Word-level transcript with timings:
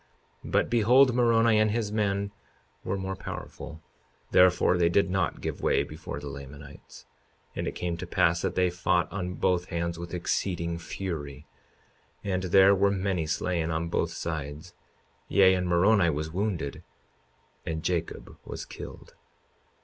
But 0.43 0.67
behold, 0.67 1.13
Moroni 1.13 1.59
and 1.59 1.69
his 1.69 1.91
men 1.91 2.31
were 2.83 2.97
more 2.97 3.15
powerful; 3.15 3.83
therefore 4.31 4.75
they 4.75 4.89
did 4.89 5.11
not 5.11 5.41
give 5.41 5.61
way 5.61 5.83
before 5.83 6.19
the 6.19 6.27
Lamanites. 6.27 7.05
52:35 7.51 7.57
And 7.57 7.67
it 7.67 7.75
came 7.75 7.97
to 7.97 8.07
pass 8.07 8.41
that 8.41 8.55
they 8.55 8.71
fought 8.71 9.11
on 9.11 9.35
both 9.35 9.65
hands 9.65 9.99
with 9.99 10.15
exceeding 10.15 10.79
fury; 10.79 11.45
and 12.23 12.41
there 12.45 12.73
were 12.73 12.89
many 12.89 13.27
slain 13.27 13.69
on 13.69 13.89
both 13.89 14.09
sides; 14.09 14.73
yea, 15.27 15.53
and 15.53 15.67
Moroni 15.67 16.09
was 16.09 16.31
wounded 16.33 16.81
and 17.63 17.83
Jacob 17.83 18.39
was 18.43 18.65
killed. 18.65 19.13